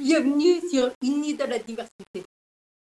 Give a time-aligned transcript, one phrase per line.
[0.00, 2.24] Bienvenue sur Unis dans la diversité.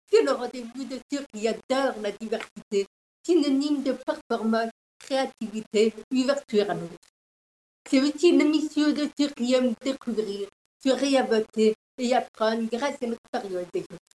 [0.10, 2.88] C'est le rendez-vous de ceux qui adorent la diversité,
[3.26, 6.96] synonyme de performance, créativité, ouverture à l'autre.
[7.90, 10.48] C'est aussi une mission de ceux qui aiment découvrir,
[10.82, 14.16] se réinventer et apprendre grâce à l'expérience des autres.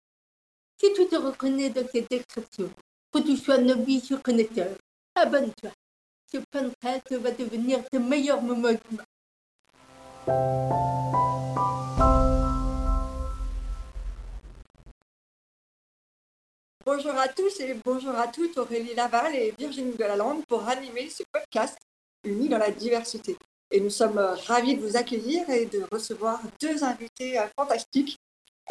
[0.79, 2.70] Si tu te reconnais dans cette description,
[3.11, 4.77] que tu sois novice ou connaisseur,
[5.15, 5.71] abonne-toi.
[6.31, 9.05] Ce podcast va devenir ton meilleur moment du mois.
[16.84, 21.21] Bonjour à tous et bonjour à toutes, Aurélie Laval et Virginie Delalande pour animer ce
[21.32, 21.78] podcast
[22.24, 23.38] Unis dans la diversité.
[23.70, 28.18] Et nous sommes euh, ravis de vous accueillir et de recevoir deux invités euh, fantastiques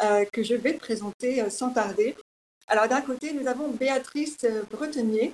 [0.03, 2.17] euh, que je vais présenter sans tarder.
[2.67, 5.33] Alors d'un côté, nous avons Béatrice Bretonnier.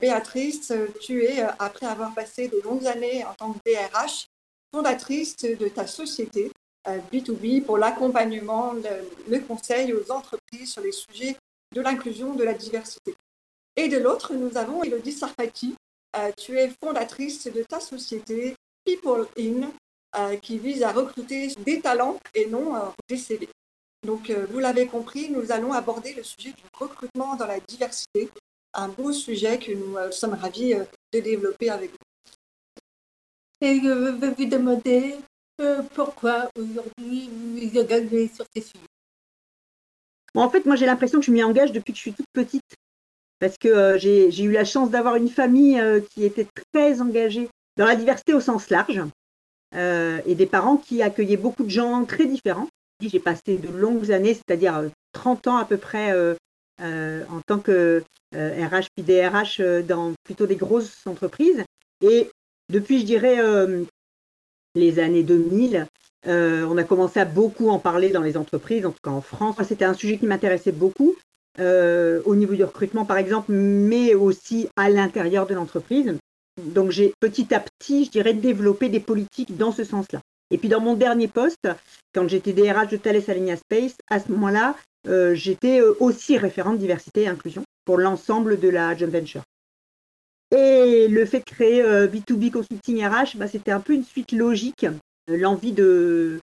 [0.00, 4.26] Béatrice, tu es, après avoir passé de longues années en tant que DRH,
[4.74, 6.50] fondatrice de ta société
[6.86, 8.72] B2B pour l'accompagnement,
[9.28, 11.36] le, conseil aux entreprises sur les sujets
[11.72, 13.14] de l'inclusion, de la diversité.
[13.76, 15.74] Et de l'autre, nous avons Elodie Sarfati.
[16.36, 19.70] tu es fondatrice de ta société People In,
[20.18, 23.48] euh, qui vise à recruter des talents et non euh, des CV.
[24.06, 28.28] Donc, euh, vous l'avez compris, nous allons aborder le sujet du recrutement dans la diversité,
[28.74, 30.74] un beau sujet que nous sommes ravis
[31.12, 32.86] de développer avec vous.
[33.62, 35.16] Et je veux vous demander
[35.94, 38.91] pourquoi aujourd'hui vous engagez sur ces sujets?
[40.34, 42.76] En fait, moi j'ai l'impression que je m'y engage depuis que je suis toute petite.
[43.38, 47.96] Parce que j'ai eu la chance d'avoir une famille qui était très engagée dans la
[47.96, 49.02] diversité au sens large,
[49.74, 52.68] euh, et des parents qui accueillaient beaucoup de gens très différents.
[53.00, 57.58] J'ai passé de longues années, c'est-à-dire 30 euh, ans à peu près euh, en tant
[57.58, 58.02] que
[58.34, 61.64] RH puis DRH dans plutôt des grosses entreprises.
[62.02, 62.30] Et
[62.68, 63.38] depuis, je dirais,
[64.74, 65.86] les années 2000,
[66.26, 69.56] on a commencé à beaucoup en parler dans les entreprises, en tout cas en France.
[69.66, 71.14] C'était un sujet qui m'intéressait beaucoup.
[71.58, 76.14] au niveau du recrutement par exemple, mais aussi à l'intérieur de l'entreprise.
[76.60, 80.20] Donc j'ai petit à petit, je dirais, développé des politiques dans ce sens-là.
[80.50, 81.66] Et puis dans mon dernier poste,
[82.14, 84.76] quand j'étais DRH de Thales Alenia Space, à ce moment-là,
[85.08, 89.42] euh, j'étais euh, aussi référente diversité et inclusion pour l'ensemble de la joint venture.
[90.54, 94.32] Et le fait de créer B2B euh, Consulting RH, bah, c'était un peu une suite
[94.32, 94.86] logique,
[95.36, 96.40] l'envie de,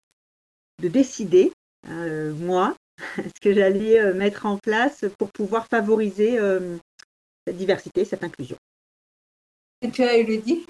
[0.83, 1.53] de décider,
[1.87, 2.75] moi,
[3.17, 6.39] ce que j'allais mettre en place pour pouvoir favoriser
[7.47, 8.57] cette diversité, cette inclusion.
[9.83, 10.67] Et tu as Elodie?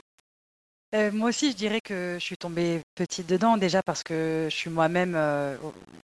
[0.95, 4.55] Euh, moi aussi, je dirais que je suis tombée petite dedans, déjà parce que je
[4.55, 5.57] suis moi-même euh,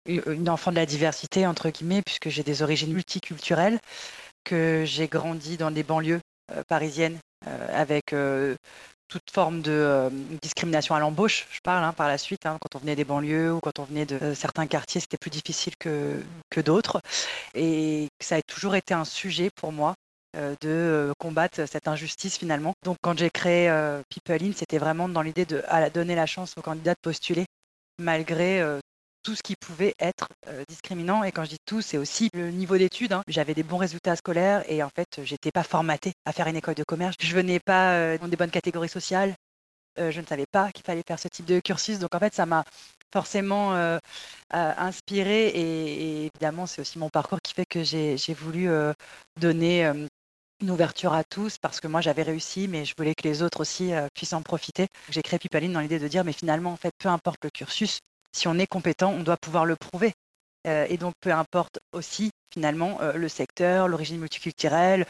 [0.07, 3.79] une enfant de la diversité, entre guillemets, puisque j'ai des origines multiculturelles,
[4.45, 6.21] que j'ai grandi dans des banlieues
[6.53, 8.15] euh, parisiennes avec
[9.11, 10.09] toute forme de
[10.41, 13.53] discrimination à l'embauche, je parle hein, par la suite, hein, quand on venait des banlieues
[13.53, 16.23] ou quand on venait de certains quartiers, c'était plus difficile que,
[16.65, 17.01] d'autres.
[17.55, 19.95] Et ça a toujours été un sujet pour moi
[20.37, 22.75] euh, de euh, combattre cette injustice finalement.
[22.85, 26.55] Donc quand j'ai créé euh, People In, c'était vraiment dans l'idée de donner la chance
[26.57, 27.47] aux candidats de postuler
[27.99, 28.63] malgré
[29.23, 30.29] tout ce qui pouvait être
[30.69, 31.25] discriminant.
[31.25, 33.13] Et quand je dis tout, c'est aussi le niveau d'études.
[33.13, 33.23] Hein.
[33.29, 36.75] J'avais des bons résultats scolaires et en fait, j'étais pas formatée à faire une école
[36.75, 37.17] de commerce.
[37.21, 39.35] Je venais pas dans des bonnes catégories sociales.
[39.99, 41.99] je ne savais pas qu'il fallait faire ce type de cursus.
[41.99, 42.65] Donc en fait, ça m'a
[43.13, 43.75] forcément
[44.51, 48.69] inspiré et, évidemment, c'est aussi mon parcours qui fait que j'ai voulu
[49.39, 49.93] donner
[50.61, 53.61] une ouverture à tous parce que moi j'avais réussi, mais je voulais que les autres
[53.61, 54.87] aussi euh, puissent en profiter.
[55.09, 58.01] J'ai créé Pipaline dans l'idée de dire, mais finalement, en fait, peu importe le cursus,
[58.33, 60.13] si on est compétent, on doit pouvoir le prouver.
[60.67, 65.07] Euh, et donc, peu importe aussi, finalement, euh, le secteur, l'origine multiculturelle,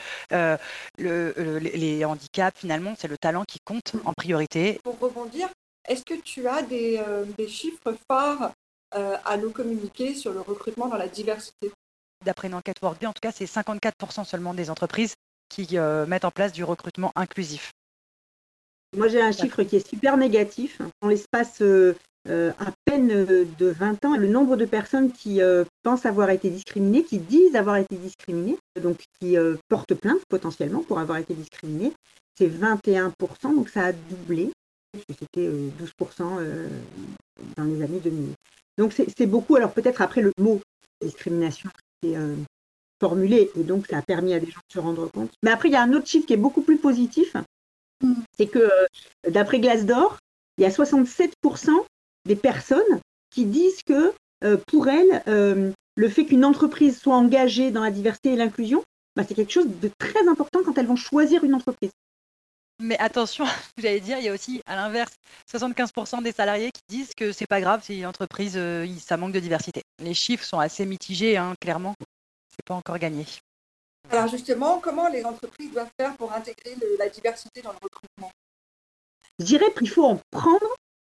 [0.99, 4.81] les handicaps, finalement, c'est le talent qui compte en priorité.
[4.85, 5.49] Pour rebondir,
[5.89, 7.03] est-ce que tu as des,
[7.37, 8.53] des chiffres forts
[8.93, 11.73] à nous communiquer sur le recrutement dans la diversité?
[12.25, 15.15] D'après une enquête Workday, en tout cas, c'est 54% seulement des entreprises
[15.49, 17.73] qui euh, mettent en place du recrutement inclusif
[18.97, 20.81] Moi, j'ai un chiffre qui est super négatif.
[21.01, 21.63] En l'espace
[22.29, 25.41] euh, euh, à peine de 20 ans, le nombre de personnes qui
[25.83, 29.37] pensent avoir été discriminées, qui disent avoir été discriminées, donc qui
[29.69, 31.93] portent plainte potentiellement pour avoir été discriminées,
[32.37, 33.13] c'est 21%,
[33.55, 34.51] donc ça a doublé.
[35.09, 36.69] C'était 12%
[37.57, 38.35] dans les années 2000.
[38.77, 39.57] Donc c'est beaucoup.
[39.57, 40.61] Alors peut-être après le mot
[41.03, 41.71] discrimination,
[42.03, 42.17] c'est
[43.01, 45.31] formulé et donc ça a permis à des gens de se rendre compte.
[45.43, 47.35] Mais après, il y a un autre chiffre qui est beaucoup plus positif,
[48.05, 48.13] mm.
[48.37, 50.19] c'est que euh, d'après Glassdoor,
[50.59, 51.31] il y a 67%
[52.27, 53.01] des personnes
[53.31, 54.13] qui disent que
[54.45, 58.83] euh, pour elles, euh, le fait qu'une entreprise soit engagée dans la diversité et l'inclusion,
[59.17, 61.91] bah, c'est quelque chose de très important quand elles vont choisir une entreprise.
[62.81, 63.45] Mais attention,
[63.79, 65.15] j'allais dire, il y a aussi à l'inverse
[65.53, 69.33] 75% des salariés qui disent que c'est pas grave si une entreprise euh, ça manque
[69.33, 69.83] de diversité.
[69.99, 71.95] Les chiffres sont assez mitigés, hein, clairement.
[72.49, 73.27] C'est pas encore gagné.
[74.11, 78.31] Alors justement, comment les entreprises doivent faire pour intégrer la diversité dans le recrutement?
[79.39, 80.75] Je dirais qu'il faut en prendre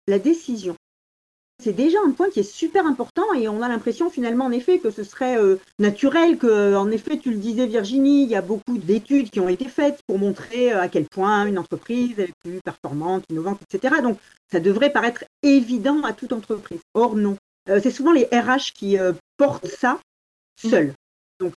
[0.09, 0.77] la décision.
[1.63, 4.81] C'est déjà un point qui est super important et on a l'impression finalement en effet
[4.81, 8.43] que ce serait euh, naturel que, en effet, tu le disais Virginie, il y a
[8.43, 12.33] beaucoup d'études qui ont été faites pour montrer euh, à quel point une entreprise est
[12.43, 14.03] plus performante, innovante, etc.
[14.03, 14.19] Donc
[14.51, 16.81] ça devrait paraître évident à toute entreprise.
[16.95, 17.37] Or non.
[17.69, 18.97] Euh, c'est souvent les RH qui
[19.37, 20.01] portent ça
[20.57, 20.95] seuls.
[21.39, 21.55] Donc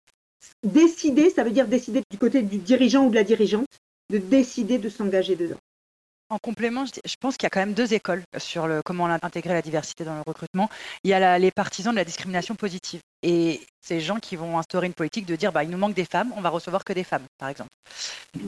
[0.64, 3.66] décider, ça veut dire décider du côté du dirigeant ou de la dirigeante,
[4.12, 5.60] de décider de s'engager dedans.
[6.30, 9.54] En complément, je pense qu'il y a quand même deux écoles sur le, comment intégrer
[9.54, 10.70] la diversité dans le recrutement.
[11.04, 13.00] Il y a les partisans de la discrimination positive.
[13.22, 16.06] Et ces gens qui vont instaurer une politique de dire bah, il nous manque des
[16.06, 17.70] femmes, on va recevoir que des femmes, par exemple.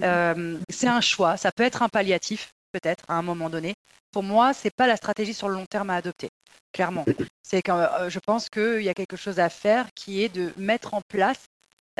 [0.01, 3.75] Euh, c'est un choix, ça peut être un palliatif, peut-être, à un moment donné.
[4.11, 6.29] Pour moi, ce n'est pas la stratégie sur le long terme à adopter,
[6.73, 7.05] clairement.
[7.43, 10.51] C'est que euh, je pense qu'il y a quelque chose à faire qui est de
[10.57, 11.45] mettre en place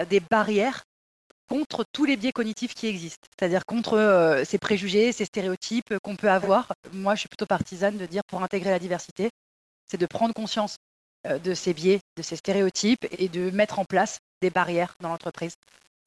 [0.10, 0.84] des barrières
[1.48, 6.16] contre tous les biais cognitifs qui existent, c'est-à-dire contre euh, ces préjugés, ces stéréotypes qu'on
[6.16, 6.74] peut avoir.
[6.94, 9.30] Moi, je suis plutôt partisane de dire pour intégrer la diversité,
[9.88, 10.78] c'est de prendre conscience
[11.26, 15.10] euh, de ces biais, de ces stéréotypes et de mettre en place des barrières dans
[15.10, 15.56] l'entreprise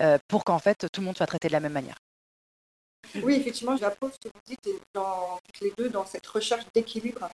[0.01, 1.97] euh, pour qu'en fait tout le monde soit traité de la même manière.
[3.23, 7.29] Oui, effectivement, je l'approuve ce que vous dites, dans, les deux, dans cette recherche d'équilibre,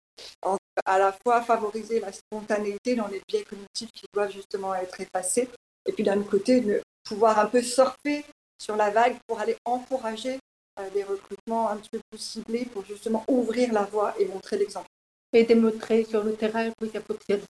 [0.85, 5.49] à la fois favoriser la spontanéité dans les biais cognitifs qui doivent justement être effacés,
[5.87, 8.25] et puis d'un autre côté, pouvoir un peu surfer
[8.59, 10.39] sur la vague pour aller encourager
[10.79, 14.59] euh, des recrutements un petit peu plus ciblés pour justement ouvrir la voie et montrer
[14.59, 14.89] l'exemple.
[15.33, 17.43] Et démontrer sur le terrain que ça fonctionne.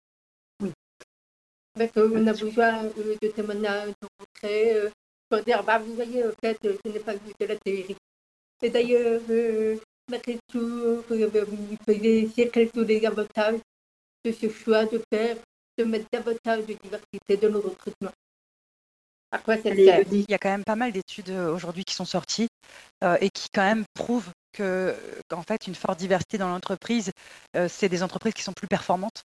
[0.62, 0.73] Oui.
[1.75, 4.91] Parce qu'on a besoin euh, de témoignages, de euh,
[5.29, 7.97] pour dire, bah, vous voyez, peut-être, ce n'est pas juste de la théorie.
[8.62, 9.76] Et d'ailleurs, euh,
[10.11, 13.61] malgré tout, vous pouvez essayer tous les avantages
[14.25, 15.37] de ce choix de faire,
[15.79, 18.12] de mettre davantage de diversité dans le recrutement.
[19.32, 22.49] Il y a quand même pas mal d'études euh, aujourd'hui qui sont sorties
[23.05, 24.97] euh, et qui quand même prouvent que
[25.32, 27.12] en fait une forte diversité dans l'entreprise,
[27.56, 29.23] euh, c'est des entreprises qui sont plus performantes,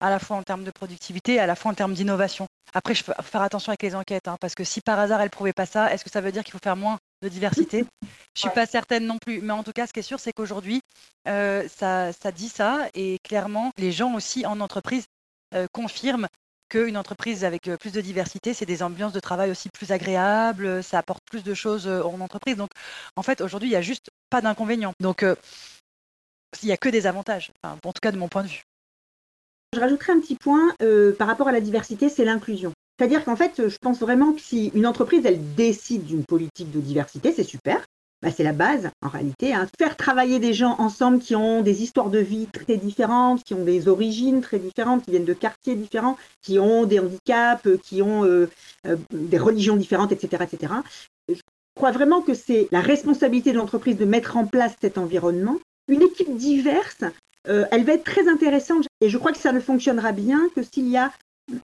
[0.00, 2.46] à la fois en termes de productivité, à la fois en termes d'innovation.
[2.72, 5.30] Après, je faut faire attention avec les enquêtes, hein, parce que si par hasard elles
[5.30, 7.84] prouvaient pas ça, est-ce que ça veut dire qu'il faut faire moins de diversité?
[8.34, 9.42] Je suis pas certaine non plus.
[9.42, 10.80] Mais en tout cas, ce qui est sûr, c'est qu'aujourd'hui,
[11.26, 15.04] ça, ça dit ça et clairement, les gens aussi en entreprise
[15.72, 16.26] confirment
[16.74, 20.98] qu'une entreprise avec plus de diversité, c'est des ambiances de travail aussi plus agréables, ça
[20.98, 22.56] apporte plus de choses en entreprise.
[22.56, 22.70] Donc,
[23.14, 24.92] en fait, aujourd'hui, il n'y a juste pas d'inconvénients.
[24.98, 25.24] Donc,
[26.62, 28.62] il n'y a que des avantages, en tout cas de mon point de vue.
[29.72, 30.74] Je rajouterai un petit point
[31.18, 32.72] par rapport à la diversité, c'est l'inclusion.
[32.98, 36.80] C'est-à-dire qu'en fait, je pense vraiment que si une entreprise, elle décide d'une politique de
[36.80, 37.84] diversité, c'est super.
[38.24, 39.52] Bah, c'est la base en réalité.
[39.52, 39.66] Hein.
[39.78, 43.64] Faire travailler des gens ensemble qui ont des histoires de vie très différentes, qui ont
[43.64, 48.24] des origines très différentes, qui viennent de quartiers différents, qui ont des handicaps, qui ont
[48.24, 48.48] euh,
[48.86, 50.72] euh, des religions différentes, etc., etc.
[51.28, 51.38] Je
[51.76, 55.58] crois vraiment que c'est la responsabilité de l'entreprise de mettre en place cet environnement.
[55.88, 57.04] Une équipe diverse,
[57.46, 60.62] euh, elle va être très intéressante et je crois que ça ne fonctionnera bien que
[60.62, 61.12] s'il y a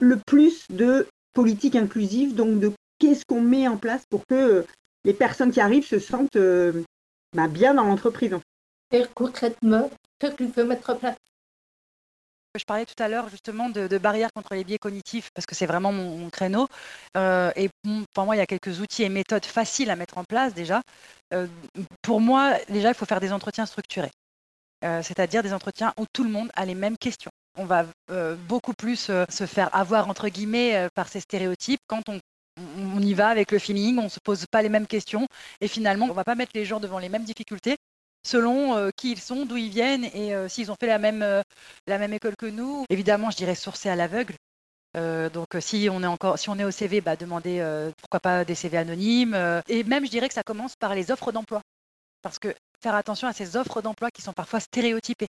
[0.01, 4.65] le plus de politique inclusive, donc de qu'est-ce qu'on met en place pour que
[5.07, 6.83] les personnes qui arrivent se sentent euh,
[7.35, 8.37] bah, bien dans l'entreprise.
[8.93, 9.89] Et concrètement,
[10.19, 11.17] qu'est-ce qu'il faut mettre en place
[12.59, 15.67] je parlais tout à l'heure justement de, barrières contre les biais cognitifs parce que c'est
[15.67, 16.69] vraiment mon, créneau.
[17.15, 17.69] Euh, et
[18.15, 20.81] pour moi, il y a quelques outils et méthodes faciles à mettre en place déjà.
[21.35, 21.47] Euh,
[22.01, 24.11] pour moi, déjà, il faut faire des entretiens structurés,
[24.81, 27.31] c'est-à-dire des entretiens où tout le monde a les mêmes questions.
[27.59, 27.85] On va
[28.49, 32.19] beaucoup plus se faire avoir entre guillemets par ces stéréotypes quand on
[32.57, 35.27] on y va avec le feeling, on ne se pose pas les mêmes questions
[35.61, 37.77] et finalement, on va pas mettre les gens devant les mêmes difficultés
[38.27, 41.23] selon euh, qui ils sont, d'où ils viennent et euh, s'ils ont fait la même,
[41.23, 41.43] euh,
[41.87, 42.85] la même école que nous.
[42.91, 44.35] Évidemment, je dirais sourcer à l'aveugle.
[44.95, 47.63] donc si on est encore si on est au CV, bah, demander
[48.01, 49.37] pourquoi pas des CV anonymes.
[49.69, 51.61] et même je dirais que ça commence par les offres d'emploi.
[52.27, 55.29] Parce que faire attention à ces offres d'emploi qui sont parfois stéréotypées.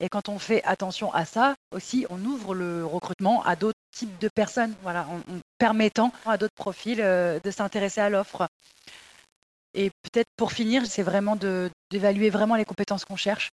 [0.00, 4.18] Et quand on fait attention à ça, aussi, on ouvre le recrutement à d'autres types
[4.18, 5.20] de personnes, voilà, en,
[5.58, 8.48] permettant à d'autres profils euh, de s'intéresser à l'offre.
[9.74, 11.36] Et peut-être pour finir, c'est vraiment
[11.90, 13.50] d'évaluer vraiment les compétences qu'on cherche.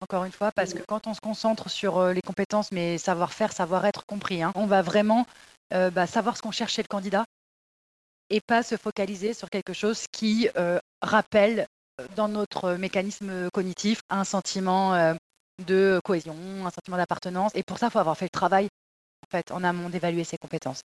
[0.00, 3.52] Encore une fois, parce que quand on se concentre sur euh, les compétences, mais savoir-faire,
[3.52, 5.26] savoir-être compris, hein, on va vraiment
[5.72, 7.24] euh, bah, savoir ce qu'on cherche chez le candidat
[8.28, 10.48] et pas se focaliser sur quelque chose qui
[11.02, 11.66] rappelle
[12.16, 15.14] dans notre mécanisme cognitif un sentiment
[15.66, 17.52] de cohésion, un sentiment d'appartenance.
[17.54, 20.36] Et pour ça, il faut avoir fait le travail en, fait, en amont d'évaluer ses
[20.36, 20.82] compétences.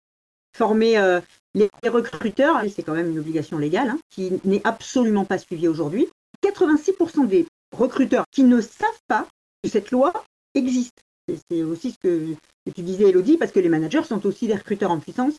[0.56, 1.20] former
[1.54, 6.08] les recruteurs, c'est quand même une obligation légale, hein, qui n'est absolument pas suivie aujourd'hui.
[6.42, 9.26] 86% des recruteurs qui ne savent pas
[9.62, 10.12] que cette loi
[10.54, 11.02] existe.
[11.50, 12.34] C'est aussi ce que,
[12.74, 15.34] tu disais, Elodie, parce que les managers sont aussi des recruteurs en puissance.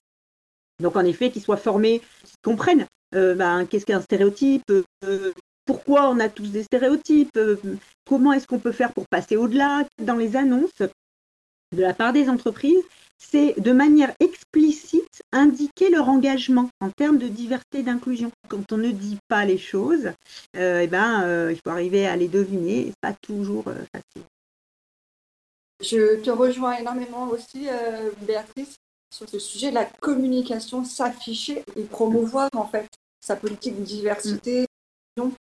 [0.79, 4.71] Donc, en effet, qu'ils soient formés, qu'ils comprennent euh, ben, qu'est-ce qu'un stéréotype,
[5.03, 5.33] euh,
[5.65, 7.57] pourquoi on a tous des stéréotypes, euh,
[8.05, 9.85] comment est-ce qu'on peut faire pour passer au-delà.
[10.01, 12.83] Dans les annonces de la part des entreprises,
[13.17, 18.31] c'est de manière explicite indiquer leur engagement en termes de diversité et d'inclusion.
[18.49, 20.11] Quand on ne dit pas les choses,
[20.55, 24.23] eh ben, il faut arriver à les deviner, c'est pas toujours facile.
[25.81, 27.67] Je te rejoins énormément aussi,
[28.21, 28.75] Béatrice,
[29.13, 32.87] sur ce sujet, la communication, s'afficher et promouvoir en fait
[33.19, 34.65] sa politique de diversité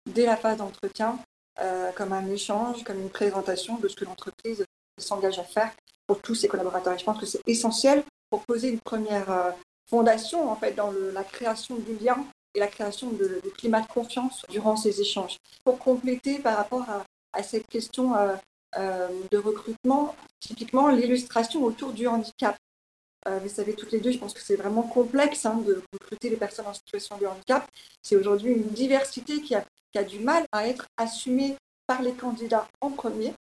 [0.05, 1.19] dès la phase d'entretien,
[1.61, 4.65] euh, comme un échange, comme une présentation de ce que l'entreprise
[4.97, 5.71] s'engage à faire
[6.07, 6.97] pour tous ses collaborateurs.
[6.97, 9.51] Je pense que c'est essentiel pour poser une première euh,
[9.87, 14.43] fondation en fait dans la création du lien et la création de, climat de confiance
[14.49, 15.37] durant ces échanges.
[15.63, 22.57] Pour compléter par rapport à, cette question euh, de recrutement, typiquement l'illustration autour du handicap.
[23.25, 26.35] Vous savez toutes les deux, je pense que c'est vraiment complexe hein, de recruter les
[26.35, 27.65] personnes en situation de handicap.
[28.01, 29.63] C'est aujourd'hui une diversité qui a,
[30.01, 33.33] du mal à être assumée par les candidats en premier.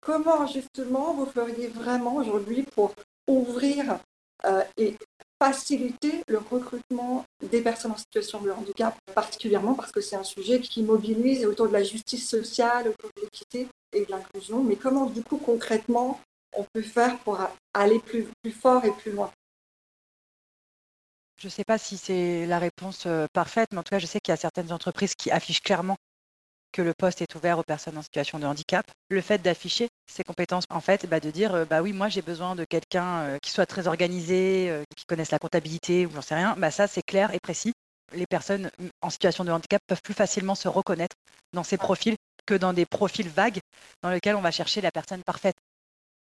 [0.00, 2.92] Comment justement vous feriez vraiment aujourd'hui pour
[3.28, 4.00] ouvrir
[4.46, 4.96] euh, et
[5.40, 10.60] faciliter le recrutement des personnes en situation de handicap, particulièrement parce que c'est un sujet
[10.60, 14.64] qui mobilise autour de la justice sociale, autour de l'équité et de l'inclusion.
[14.64, 16.20] Mais comment du coup concrètement
[16.56, 17.38] on peut faire pour
[17.74, 19.30] aller plus fort et plus loin?
[21.40, 24.04] Je ne sais pas si c'est la réponse euh, parfaite, mais en tout cas, je
[24.04, 25.96] sais qu'il y a certaines entreprises qui affichent clairement
[26.70, 28.84] que le poste est ouvert aux personnes en situation de handicap.
[29.08, 32.20] Le fait d'afficher ses compétences, en fait, bah, de dire, euh, bah oui, moi j'ai
[32.20, 36.34] besoin de quelqu'un euh, qui soit très organisé, qui connaisse la comptabilité ou j'en sais
[36.34, 37.72] rien, bah, ça c'est clair et précis.
[38.12, 38.70] Les personnes
[39.00, 41.16] en situation de handicap peuvent plus facilement se reconnaître
[41.54, 43.60] dans ces profils que dans des profils vagues
[44.02, 45.56] dans lesquels on va chercher la personne parfaite.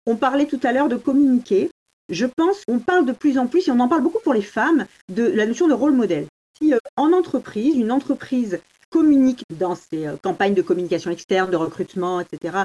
[0.06, 1.72] On parlait tout à l'heure de communiquer.
[2.10, 4.42] Je pense qu'on parle de plus en plus, et on en parle beaucoup pour les
[4.42, 6.26] femmes, de la notion de rôle modèle.
[6.60, 11.56] Si euh, en entreprise, une entreprise communique dans ses euh, campagnes de communication externe, de
[11.56, 12.64] recrutement, etc.,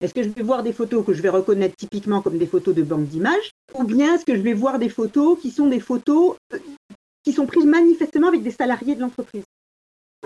[0.00, 2.74] est-ce que je vais voir des photos que je vais reconnaître typiquement comme des photos
[2.74, 5.78] de banque d'images Ou bien est-ce que je vais voir des photos qui sont des
[5.78, 6.58] photos euh,
[7.22, 9.44] qui sont prises manifestement avec des salariés de l'entreprise?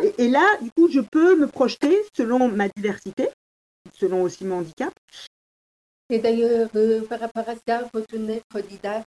[0.02, 3.28] Et, et, là, du coup, je peux me projeter selon ma diversité,
[3.94, 4.92] selon aussi mon handicap,
[6.08, 9.04] et d'ailleurs, euh, par rapport à ça, votre candidat,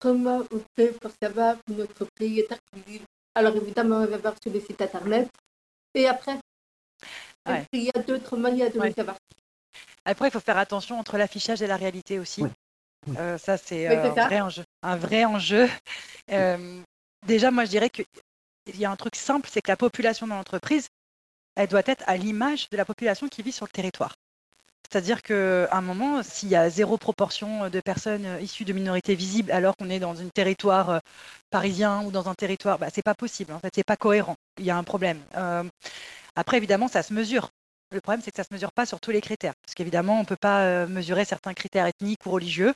[0.00, 3.02] comment on fait pour savoir que notre pays est inclusif
[3.34, 5.28] Alors évidemment, on va voir sur le site internet.
[5.94, 6.38] Et après,
[7.72, 9.16] il y a d'autres manières de le savoir?
[10.04, 12.42] Après, il faut faire attention entre l'affichage et la réalité aussi.
[13.16, 14.64] Euh, ça, c'est euh, un, vrai enjeu.
[14.82, 15.68] Un vrai enjeu.
[17.26, 18.06] déjà, moi, je dirais qu'il
[18.74, 20.88] y a un truc simple, c'est que la population dans l'entreprise,
[21.54, 24.14] elle doit être à l'image de la population qui vit sur le territoire.
[24.90, 29.50] C'est-à-dire qu'à un moment, s'il y a zéro proportion de personnes issues de minorités visibles
[29.50, 30.98] alors qu'on est dans un territoire euh,
[31.50, 33.52] parisien ou dans un territoire, bah, c'est pas possible.
[33.52, 34.36] En fait, c'est pas cohérent.
[34.58, 35.20] Il y a un problème.
[35.36, 35.64] Euh,
[36.36, 37.50] après, évidemment, ça se mesure.
[37.92, 39.54] Le problème, c'est que ça ne se mesure pas sur tous les critères.
[39.64, 42.74] Parce qu'évidemment, on ne peut pas euh, mesurer certains critères ethniques ou religieux,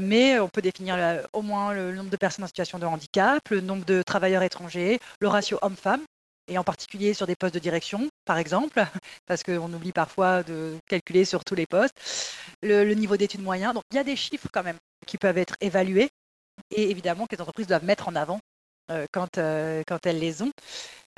[0.00, 0.96] mais on peut définir
[1.32, 5.00] au moins le nombre de personnes en situation de handicap, le nombre de travailleurs étrangers,
[5.20, 6.02] le ratio homme-femme
[6.50, 8.84] et en particulier sur des postes de direction, par exemple,
[9.26, 11.94] parce qu'on oublie parfois de calculer sur tous les postes,
[12.62, 13.72] le, niveau d'études moyen.
[13.72, 14.76] Donc il y a des chiffres quand même
[15.06, 16.10] qui peuvent être évalués
[16.70, 18.40] et évidemment que les entreprises doivent mettre en avant
[18.90, 20.50] euh, quand, euh, quand elles les ont.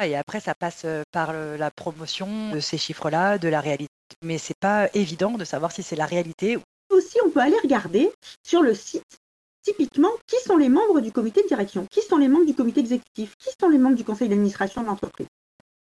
[0.03, 3.91] Et après, ça passe euh, par la promotion de ces chiffres-là, de la réalité.
[4.23, 6.59] Mais c'est pas évident de savoir si c'est la réalité.
[6.91, 8.13] Aussi, on peut aller regarder
[8.43, 9.22] sur le site
[9.63, 11.87] Typiquement, qui sont les membres du comité de direction?
[11.91, 13.37] Qui sont les membres du comité exécutif?
[13.39, 15.29] Qui sont les membres du conseil d'administration de l'entreprise?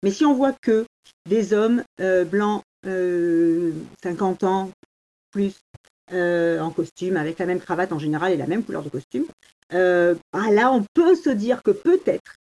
[0.02, 0.86] Mais si on voit que
[1.28, 4.70] des hommes euh, blancs, 50 euh, ans,
[5.30, 5.54] plus,
[6.12, 9.26] euh, en costume, avec la même cravate en général et la même couleur de costume,
[9.70, 12.36] ah là, on peut se dire que peut-être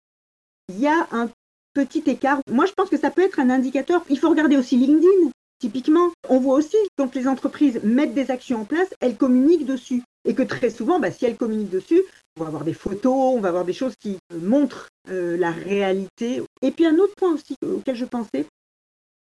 [0.70, 1.30] il y a un
[1.74, 2.40] petit écart.
[2.50, 4.04] Moi, je pense que ça peut être un indicateur.
[4.10, 5.32] Il faut regarder aussi LinkedIn.
[5.60, 10.04] Typiquement, on voit aussi quand les entreprises mettent des actions en place, elles communiquent dessus.
[10.26, 12.02] Et que très souvent, bah, si elles communiquent dessus,
[12.38, 16.42] on va avoir des photos, on va avoir des choses qui montrent euh, la réalité.
[16.62, 18.46] Et puis un autre point aussi auquel je pensais,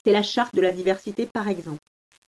[0.05, 1.79] c'est la charte de la diversité, par exemple.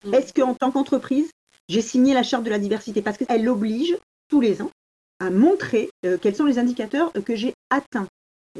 [0.04, 0.14] Mm.
[0.14, 1.30] Est-ce qu'en tant qu'entreprise,
[1.68, 3.02] j'ai signé la charte de la diversité?
[3.02, 3.96] Parce qu'elle oblige
[4.28, 4.70] tous les ans
[5.18, 8.06] à montrer euh, quels sont les indicateurs que j'ai atteints.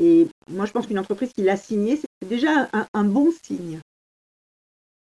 [0.01, 3.81] Et moi, je pense qu'une entreprise qui l'a signée, c'est déjà un, bon signe.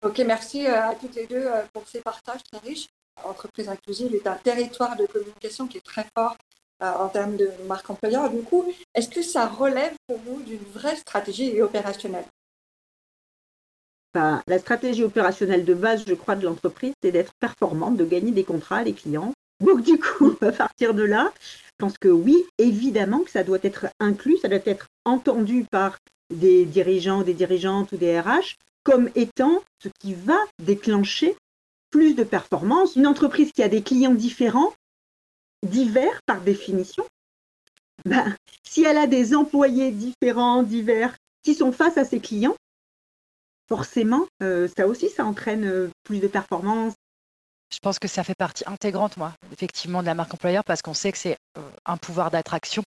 [0.01, 2.87] Ok, merci euh, à toutes les deux pour ces partages très riches.
[3.25, 6.35] Entreprise inclusive est un territoire de communication qui est très fort
[6.79, 8.29] en termes de marque employeur.
[8.29, 12.25] Du coup, est-ce que ça relève pour vous d'une vraie stratégie opérationnelle?
[14.13, 18.43] La stratégie opérationnelle de base, je crois, de l'entreprise, c'est d'être performante, de gagner des
[18.43, 19.31] contrats, les clients.
[19.61, 23.59] Donc du coup, à partir de là, je pense que oui, évidemment que ça doit
[23.61, 25.97] être inclus, ça doit être entendu par
[26.33, 31.35] des dirigeants, des dirigeantes ou des RH comme étant ce qui va déclencher
[31.91, 32.95] plus de performance.
[32.95, 34.73] Une entreprise qui a des clients différents,
[35.63, 37.05] divers par définition,
[38.05, 42.55] ben, si elle a des employés différents, divers, qui sont face à ses clients,
[43.67, 46.93] forcément, euh, ça aussi, ça entraîne euh, plus de performance.
[47.73, 50.93] Je pense que ça fait partie intégrante, moi, effectivement, de la marque employeur, parce qu'on
[50.93, 52.83] sait que c'est euh, un pouvoir d'attraction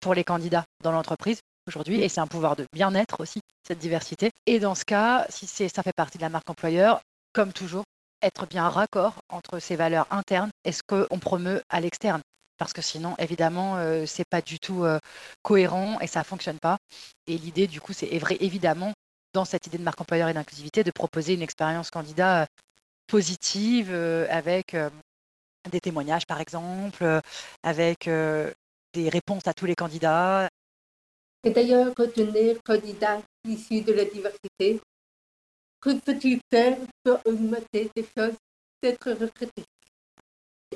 [0.00, 4.30] pour les candidats dans l'entreprise aujourd'hui, et c'est un pouvoir de bien-être aussi, cette diversité.
[4.46, 7.00] Et dans ce cas, si ça fait partie de la marque employeur,
[7.32, 7.84] comme toujours,
[8.22, 12.22] être bien raccord entre ces valeurs internes et ce qu'on promeut à l'externe.
[12.58, 14.84] Parce que sinon, évidemment, ce c'est pas du tout
[15.42, 16.78] cohérent et ça fonctionne pas.
[17.26, 18.92] Et l'idée, du coup, c'est évidemment
[19.32, 22.46] dans cette idée de marque employeur et d'inclusivité, de proposer une expérience candidat euh,
[23.06, 24.90] positive euh, avec euh,
[25.70, 27.20] des témoignages, par exemple,
[27.62, 30.48] avec des réponses à tous les candidats.
[31.44, 34.80] Et d'ailleurs, retenir candidat issus de la diversité,
[35.82, 38.36] que peut-il faire pour augmenter des choses
[38.82, 39.64] d'être recruté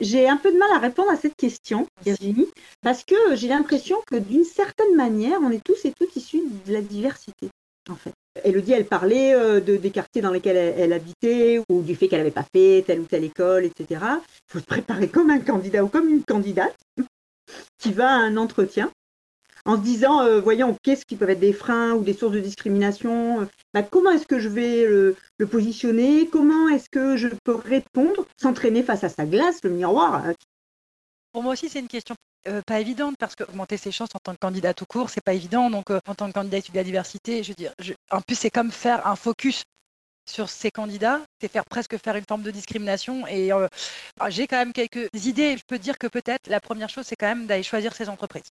[0.01, 2.49] j'ai un peu de mal à répondre à cette question, Virginie,
[2.83, 6.73] parce que j'ai l'impression que d'une certaine manière, on est tous et toutes issus de
[6.73, 7.49] la diversité,
[7.89, 8.13] en fait.
[8.45, 12.21] Elodie, elle parlait euh, de, des quartiers dans lesquels elle, habitait ou du fait qu'elle
[12.21, 14.01] n'avait pas fait telle ou telle école, etc.
[14.03, 16.77] Il faut se préparer comme un candidat ou comme une candidate
[17.79, 18.91] qui va à un entretien
[19.67, 22.41] en se disant, euh, voyons, qu'est-ce qui peuvent être des freins ou des sources de
[22.41, 23.45] discrimination euh,
[23.75, 25.17] bah, Comment est-ce que je vais le,
[25.51, 30.23] positionner Comment est-ce que je peux répondre S'entraîner face à sa glace, le miroir.
[31.33, 32.15] Pour moi aussi, c'est une question
[32.49, 35.35] euh, pas évidente parce qu'augmenter ses chances en tant que candidat tout court, c'est pas
[35.35, 35.69] évident.
[35.69, 37.75] Donc, en tant que candidat issu de la diversité, je veux dire,
[38.13, 39.65] en plus, c'est comme faire un focus
[40.29, 43.27] sur ces candidats, c'est faire presque faire une forme de discrimination.
[43.27, 45.57] Et ah, j'ai quand même quelques idées.
[45.57, 48.51] Je peux dire que peut-être la première chose, c'est quand même d'aller choisir ses entreprises.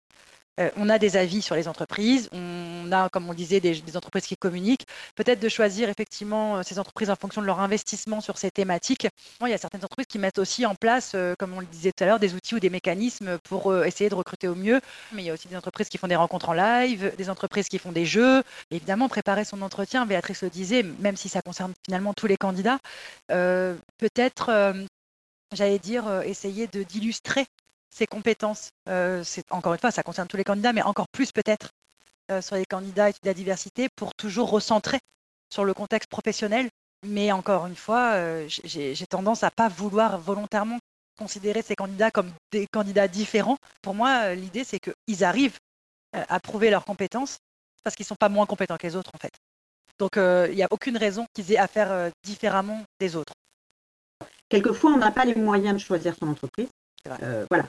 [0.61, 4.26] Euh, on a des avis sur les entreprises, on a, comme on disait, des, entreprises
[4.26, 4.86] qui communiquent.
[5.15, 9.08] Peut-être de choisir effectivement euh, ces entreprises en fonction de leur investissement sur ces thématiques.
[9.41, 11.93] il y a certaines entreprises qui mettent aussi en place, euh, comme on le disait
[11.93, 14.80] tout à l'heure, des outils ou des mécanismes pour essayer de recruter au mieux.
[15.12, 17.69] Mais il y a aussi des entreprises qui font des rencontres en live, des entreprises
[17.69, 18.43] qui font des jeux.
[18.71, 22.78] évidemment, préparer son entretien, Béatrice le disait, même si ça concerne finalement tous les candidats,
[23.28, 24.75] peut-être,
[25.52, 27.47] j'allais dire, essayer d'illustrer
[27.93, 28.71] ses compétences.
[28.89, 31.71] Euh, c'est encore une fois, ça concerne tous les candidats, mais encore plus peut-être
[32.31, 34.99] euh, sur les candidats et la diversité pour toujours recentrer
[35.52, 36.69] sur le contexte professionnel.
[37.07, 40.78] Mais encore une fois, euh, j'ai tendance à pas vouloir volontairement
[41.19, 43.59] considérer ces candidats comme des candidats différents.
[43.83, 45.59] Pour moi, l'idée c'est qu'ils arrivent
[46.13, 47.39] à prouver leurs compétences
[47.85, 49.33] parce qu'ils sont pas moins compétents que les autres en fait.
[49.99, 53.35] Donc il n'y a aucune raison qu'ils aient à faire différemment des autres.
[54.49, 56.69] Quelquefois, on n'a pas les moyens de choisir son entreprise.
[57.23, 57.67] Euh, voilà.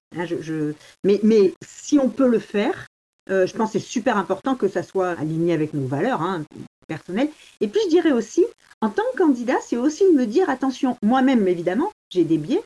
[1.03, 2.87] Mais, mais, si on peut le faire,
[3.29, 6.43] euh, je pense que c'est super important que ça soit aligné avec nos valeurs hein,
[6.87, 7.29] personnelles.
[7.61, 8.45] Et puis je dirais aussi,
[8.81, 12.63] en tant que candidat, c'est aussi me dire attention, moi-même évidemment, j'ai des biais,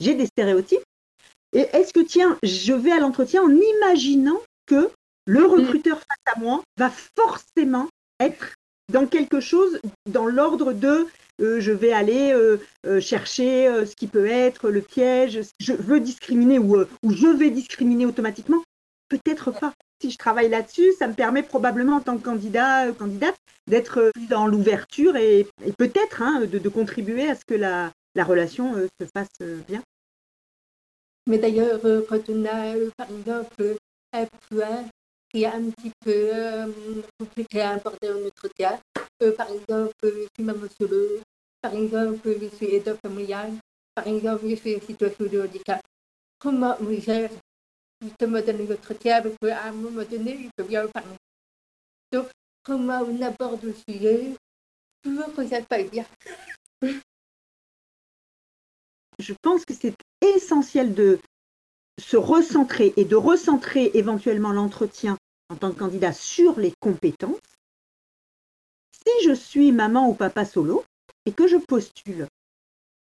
[0.00, 0.82] j'ai des stéréotypes.
[1.52, 4.90] Et est-ce que tiens, je vais à l'entretien en imaginant que
[5.26, 5.46] le mm.
[5.46, 8.54] recruteur face à moi va forcément être
[8.90, 11.06] dans quelque chose dans l'ordre de
[11.40, 16.58] je vais aller euh, euh, chercher ce qui peut être le piège, je veux discriminer
[16.58, 18.62] ou, je vais discriminer automatiquement?
[19.08, 19.72] Peut-être pas.
[20.02, 24.46] Si je travaille là-dessus, ça me permet probablement en tant que candidat, candidate, d'être dans
[24.46, 25.46] l'ouverture et,
[25.78, 29.82] peut-être hein, de, contribuer à ce que la, la relation se fasse bien.
[31.26, 32.00] Mais d'ailleurs, a,
[32.96, 33.76] par exemple,
[34.12, 34.84] un point
[35.30, 36.30] qui est un petit peu
[37.18, 38.80] compliqué à aborder en entretien,
[39.36, 41.20] par exemple, si ma le
[41.62, 43.52] par exemple, je suis aidant familial,
[43.94, 45.82] par exemple, je suis en situation de handicap.
[46.38, 47.30] Comment on gère
[48.00, 51.16] justement dans l'entretien parce qu'à un moment donné, il peut bien parler.
[52.12, 52.28] Donc,
[52.62, 54.34] comment on aborde le sujet?
[55.02, 56.06] Toujours que ça se bien.
[59.18, 61.18] Je pense que c'est essentiel de
[61.98, 65.18] se recentrer et de recentrer éventuellement l'entretien
[65.50, 67.38] en tant que candidat sur les compétences.
[68.92, 70.84] Si je suis maman ou papa solo,
[71.32, 72.26] que je postule,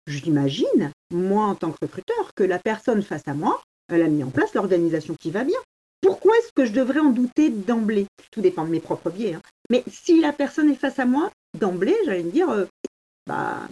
[0.07, 4.25] j'imagine, moi en tant que recruteur, que la personne face à moi, elle a mis
[4.25, 5.59] en place l'organisation qui va bien.
[6.01, 8.07] Pourquoi est-ce que je devrais en douter d'emblée?
[8.31, 9.35] Tout dépend de mes propres biais.
[9.35, 9.43] Hein.
[9.71, 12.67] Mais si la personne est face à moi, d'emblée, j'allais me dire, euh,
[13.27, 13.67] bah,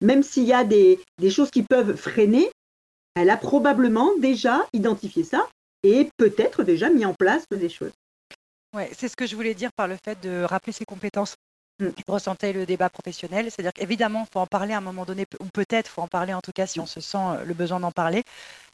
[0.00, 2.50] même s'il y a des, des, choses qui peuvent freiner,
[3.14, 5.48] elle a probablement déjà identifié ça
[5.82, 7.92] et peut-être déjà mis en place des choses.
[8.74, 11.34] Ouais, c'est ce que je voulais dire par le fait de rappeler ses compétences.
[11.80, 11.92] Mmh.
[12.08, 15.46] Ressentir le débat professionnel, c'est-à-dire qu'évidemment, il faut en parler à un moment donné, ou
[15.46, 17.90] peut-être faut en parler en tout cas si on se sent euh, le besoin d'en
[17.90, 18.22] parler.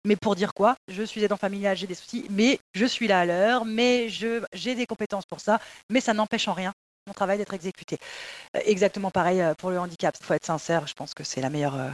[0.04, 0.74] Mais pour dire quoi?
[0.88, 4.74] Je suis aidant familial, j'ai des soucis, mais je suis là à l'heure, mais j'ai
[4.74, 6.72] des compétences pour ça, mais ça n'empêche en rien
[7.06, 7.98] mon travail d'être exécuté.
[8.56, 10.16] Euh, exactement pareil euh, pour le handicap.
[10.20, 11.92] Il faut être sincère, je pense que c'est la meilleure,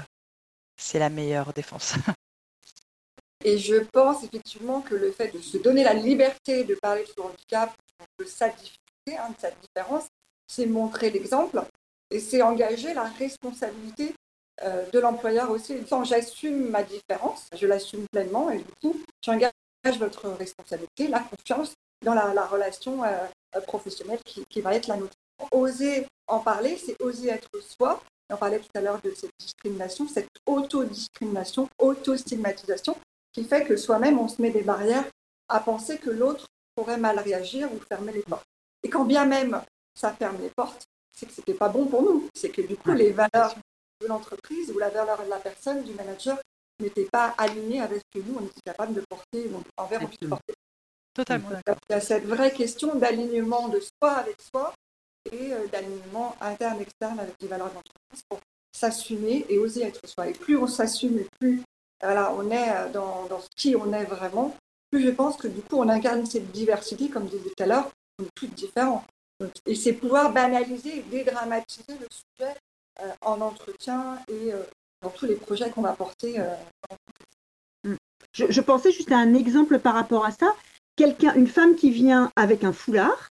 [0.79, 1.95] c'est la meilleure défense.
[3.45, 7.09] Et je pense effectivement que le fait de se donner la liberté de parler de
[7.09, 7.75] son handicap,
[8.19, 10.07] de sa difficulté, hein, de sa différence,
[10.55, 11.63] c'est montrer l'exemple
[12.11, 14.15] et c'est engager la responsabilité
[14.63, 15.79] euh, de l'employeur aussi.
[15.89, 19.53] Quand j'assume ma différence, je l'assume pleinement et du coup, j'engage
[19.99, 21.73] votre responsabilité, la confiance
[22.05, 23.27] dans la, relation euh,
[23.67, 25.17] professionnelle qui, qui, va être la nôtre.
[25.53, 28.03] Oser en parler, c'est oser être soi.
[28.29, 32.97] On parlait tout à l'heure de cette discrimination, cette auto-discrimination, auto-stigmatisation
[33.33, 35.05] qui fait que soi-même, on se met des barrières
[35.49, 38.47] à penser que l'autre pourrait mal réagir ou fermer les portes.
[38.83, 39.63] Et quand bien même
[39.95, 42.29] ça ferme les portes, c'est que ce n'était pas bon pour nous.
[42.35, 43.55] C'est que du coup, les valeurs
[44.01, 46.39] de l'entreprise ou la valeur de la personne, du manager,
[46.81, 50.29] n'étaient pas alignées avec ce que nous, on était capable de porter, envers on puisse
[50.29, 50.55] porter.
[51.15, 51.51] Totalement.
[51.67, 54.73] il y a cette vraie question d'alignement de soi avec soi
[55.31, 58.41] et euh, d'alignement interne-externe avec les valeurs de l'entreprise pour
[58.73, 60.29] s'assumer et oser être soi.
[60.29, 61.63] Et plus on s'assume et plus
[62.03, 64.57] voilà, on est euh, dans, dans, qui on est vraiment,
[64.91, 67.67] plus je pense que du coup on incarne cette diversité, comme je disais tout à
[67.67, 69.05] l'heure, on est tous différents.
[69.67, 72.55] Et c'est pouvoir banaliser dédramatiser le sujet
[73.01, 74.63] euh, en entretien et euh,
[75.03, 76.39] dans tous les projets qu'on va porter.
[77.85, 77.95] Mm.
[78.33, 80.55] je, pensais juste à un exemple par rapport à ça.
[80.97, 83.31] Quelqu'un, une femme qui vient avec un foulard,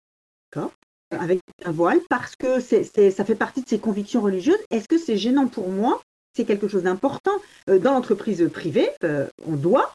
[1.11, 4.59] avec un voile, parce que ça fait partie de ses convictions religieuses.
[4.71, 6.01] Est-ce que c'est gênant pour moi?
[6.35, 7.33] C'est quelque chose d'important.
[7.69, 9.93] Euh, dans l'entreprise privée, euh, on doit,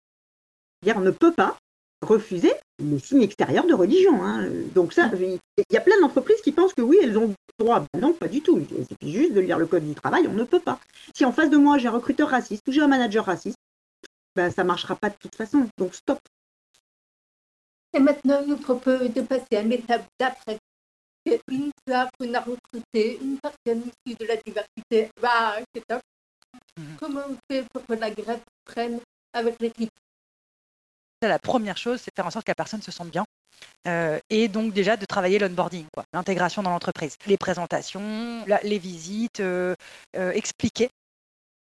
[0.86, 1.58] on ne peut pas
[2.02, 4.24] refuser les signes extérieurs de religion.
[4.24, 4.50] Hein.
[4.74, 5.40] Donc ça, il
[5.72, 7.86] y a plein d'entreprises qui pensent que oui, elles ont droit.
[8.00, 8.60] Non, pas du tout.
[8.60, 10.80] Il suffit juste de lire le code du travail, on ne peut pas.
[11.14, 13.58] Si en face de moi j'ai un recruteur raciste ou j'ai un manager raciste,
[14.36, 15.68] ben, ça ne marchera pas de toute façon.
[15.78, 16.20] Donc stop.
[17.94, 20.58] Et maintenant, nous propose de passer à l'étape d'après.
[21.50, 26.02] Une fois qu'on a recruté une personne issue de la diversité, bah, c'est top.
[26.78, 26.98] Mhm.
[27.00, 29.00] Comment on fait pour que la grève prenne
[29.34, 29.92] avec l'équipe?
[31.28, 33.26] La première chose, c'est de faire en sorte que la personne se sente bien.
[33.88, 39.76] Euh, et donc déjà de travailler l'onboarding, l'intégration dans l'entreprise, les présentations, les visites, euh,
[40.18, 40.90] euh, expliquer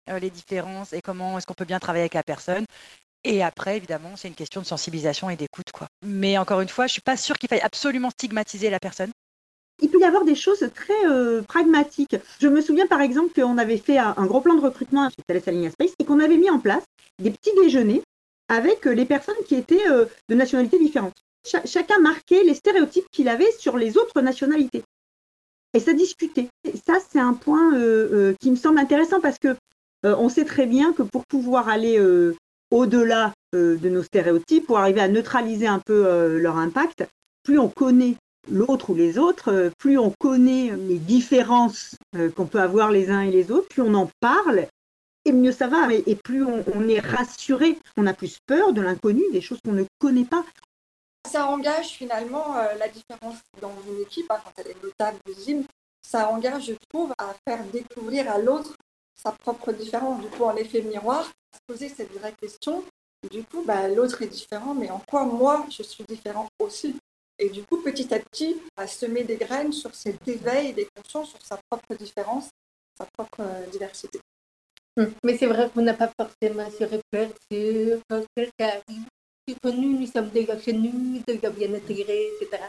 [0.08, 2.65] les différences et comment est-ce qu'on peut bien travailler avec la personne.
[3.23, 5.65] Et après, évidemment, c'est une question de sensibilisation et d'écoute.
[6.04, 9.12] Mais encore une fois, je ne suis pas sûre qu'il faille absolument stigmatiser la personne
[9.82, 12.15] il peut y avoir des choses très pragmatiques.
[12.39, 15.41] Je me souviens par exemple qu'on avait fait un, gros plan de recrutement chez Thales
[15.47, 16.86] Alenia Space et qu'on avait mis en place
[17.19, 18.01] des petits déjeuners
[18.48, 21.16] avec euh, les personnes qui étaient euh, de nationalités différentes.
[21.66, 24.84] chacun marquait les stéréotypes qu'il avait sur les autres nationalités.
[25.74, 26.48] Et ça discutait.
[26.86, 27.74] Ça, c'est un point
[28.40, 29.58] qui me semble intéressant parce que
[30.04, 32.00] on sait très bien que pour pouvoir aller
[32.72, 37.06] au-delà de nos stéréotypes, pour arriver à neutraliser un peu leur impact,
[37.44, 38.16] plus on connaît
[38.50, 43.10] l'autre ou les autres, euh, plus on connaît les différences euh, qu'on peut avoir les
[43.10, 44.68] uns et les autres, plus on en parle,
[45.26, 45.92] et mieux ça va.
[45.94, 49.84] Et plus on, est rassuré, on a plus peur de l'inconnu, des choses qu'on ne
[50.00, 50.46] connaît pas.
[51.30, 55.66] Ça engage finalement euh, la différence dans une équipe, hein, quand elle est notable, visible.
[56.08, 58.76] Ça engage, je trouve, à faire découvrir à l'autre
[59.16, 60.22] sa propre différence.
[60.22, 62.84] Du coup, en effet miroir, se poser cette vraie question.
[63.32, 66.96] Du coup, bah, l'autre est différent, mais en quoi moi je suis différent aussi?
[67.40, 71.30] Et du coup, petit à petit, à semer des graines sur cet éveil des consciences,
[71.30, 72.50] sur sa propre différence,
[72.98, 74.20] sa propre euh, diversité.
[74.98, 75.12] Hum.
[75.24, 79.06] Mais c'est vrai qu'on n'a pas forcément ce repère sur quelqu'un arrive.
[79.66, 82.64] nous, nous sommes déjà chez nous, déjà bien intégrés, etc.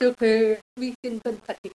[0.00, 1.74] Donc, euh, oui, c'est une bonne pratique.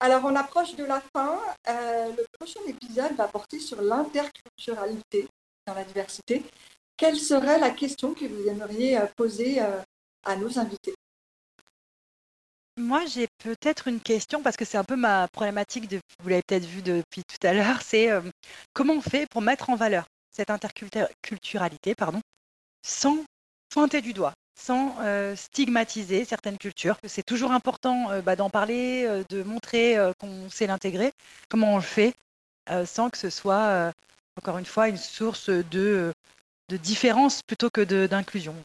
[0.00, 1.38] Alors, on approche de la fin.
[1.68, 5.28] Euh, le prochain épisode va porter sur l'interculturalité
[5.66, 6.42] dans la diversité.
[6.96, 10.94] Quelle serait la question que vous aimeriez poser à nos invités?
[12.76, 16.42] Moi, j'ai peut-être une question parce que c'est un peu ma problématique, de, vous l'avez
[16.42, 18.20] peut-être vu depuis tout à l'heure, c'est euh,
[18.72, 22.20] comment on fait pour mettre en valeur cette interculturalité pardon,
[22.82, 23.18] sans
[23.70, 26.96] pointer du doigt, sans euh, stigmatiser certaines cultures?
[27.06, 31.12] C'est toujours important euh, bah, d'en parler, de montrer qu'on sait l'intégrer,
[31.48, 32.14] comment on le fait,
[32.86, 33.92] sans que ce soit,
[34.36, 36.12] encore une fois, une source de,
[36.70, 38.56] de différence plutôt que d'inclusion?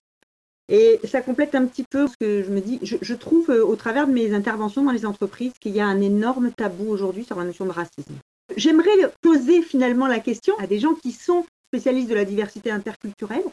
[0.69, 2.79] Et ça complète un petit peu ce que je me dis.
[2.83, 5.99] Je, trouve euh, au travers de mes interventions dans les entreprises qu'il y a un
[5.99, 8.13] énorme tabou aujourd'hui sur la notion de racisme.
[8.55, 13.43] J'aimerais poser finalement la question à des gens qui sont spécialiste de la diversité interculturelle.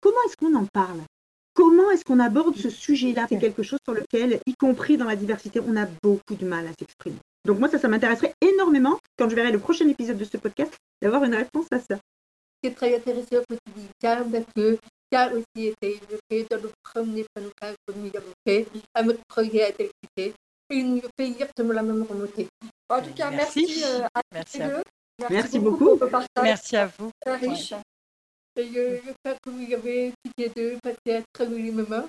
[0.00, 1.00] Comment est-ce qu'on en parle?
[1.54, 3.26] Comment est-ce qu'on aborde ce sujet-là?
[3.28, 6.66] C'est quelque chose sur lequel, y compris dans la diversité, on a beaucoup de mal
[6.66, 7.18] à s'exprimer.
[7.44, 10.72] Donc moi, ça, ça m'intéresserait énormément, quand je verrai le prochain épisode de ce podcast,
[11.00, 11.98] d'avoir une réponse à ça.
[12.64, 14.78] C'est très intéressant que tu dis parce que
[15.32, 19.70] aussi été évoqué dans le premier podcast que nous avons fait, à notre projet à
[20.70, 22.48] et nous fait exactement la même remontée.
[22.88, 23.84] En tout cas, merci, Merci.
[23.84, 24.78] euh, à Merci tous à les vous.
[24.78, 25.26] deux.
[25.30, 25.98] Merci beaucoup
[26.42, 27.10] Merci à vous.
[27.20, 27.74] très riches.
[28.56, 32.08] Et je- j'espère que vous avez toutes les deux passé un très joli moment.